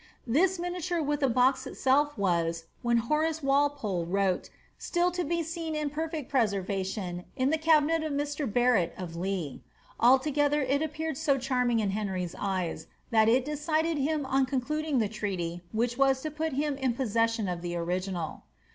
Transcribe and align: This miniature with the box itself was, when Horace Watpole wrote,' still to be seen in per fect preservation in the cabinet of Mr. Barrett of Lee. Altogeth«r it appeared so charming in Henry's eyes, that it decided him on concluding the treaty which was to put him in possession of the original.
This 0.25 0.57
miniature 0.57 0.99
with 0.99 1.19
the 1.19 1.29
box 1.29 1.67
itself 1.67 2.17
was, 2.17 2.65
when 2.81 2.97
Horace 3.05 3.43
Watpole 3.43 4.07
wrote,' 4.07 4.49
still 4.79 5.11
to 5.11 5.23
be 5.23 5.43
seen 5.43 5.75
in 5.75 5.91
per 5.91 6.09
fect 6.09 6.27
preservation 6.27 7.25
in 7.35 7.51
the 7.51 7.57
cabinet 7.59 8.01
of 8.03 8.11
Mr. 8.11 8.51
Barrett 8.51 8.95
of 8.97 9.15
Lee. 9.15 9.61
Altogeth«r 9.99 10.61
it 10.63 10.81
appeared 10.81 11.19
so 11.19 11.37
charming 11.37 11.79
in 11.79 11.91
Henry's 11.91 12.33
eyes, 12.39 12.87
that 13.11 13.29
it 13.29 13.45
decided 13.45 13.99
him 13.99 14.25
on 14.25 14.47
concluding 14.47 14.97
the 14.97 15.07
treaty 15.07 15.61
which 15.71 15.99
was 15.99 16.19
to 16.23 16.31
put 16.31 16.53
him 16.53 16.77
in 16.77 16.95
possession 16.95 17.47
of 17.47 17.61
the 17.61 17.75
original. 17.75 18.41